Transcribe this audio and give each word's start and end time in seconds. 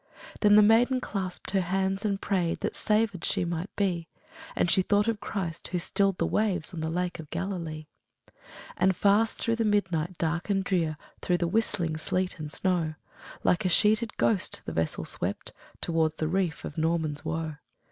Then 0.39 0.55
the 0.55 0.63
maiden 0.63 0.99
clasped 0.99 1.51
her 1.51 1.61
hands 1.61 2.03
and 2.03 2.19
prayed 2.19 2.61
That 2.61 2.73
savèd 2.73 3.23
she 3.23 3.45
might 3.45 3.69
be; 3.75 4.07
And 4.55 4.67
she 4.71 4.81
thought 4.81 5.07
of 5.07 5.19
Christ, 5.19 5.67
who 5.67 5.77
stilled 5.77 6.17
the 6.17 6.25
waves 6.25 6.73
On 6.73 6.79
the 6.79 6.89
Lake 6.89 7.19
of 7.19 7.29
Galilee. 7.29 7.85
And 8.77 8.95
fast 8.95 9.37
through 9.37 9.57
the 9.57 9.63
midnight 9.63 10.17
dark 10.17 10.49
and 10.49 10.63
drear, 10.63 10.97
Through 11.21 11.37
the 11.37 11.47
whistling 11.47 11.97
sleet 11.97 12.39
and 12.39 12.51
snow, 12.51 12.95
Like 13.43 13.63
a 13.63 13.69
sheeted 13.69 14.17
ghost, 14.17 14.63
the 14.65 14.73
vessel 14.73 15.05
swept 15.05 15.53
Towards 15.81 16.15
the 16.15 16.27
reef 16.27 16.65
of 16.65 16.79
Norman's 16.79 17.23
Woe. 17.23 17.57